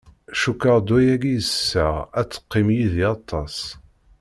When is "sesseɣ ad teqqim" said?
1.41-2.67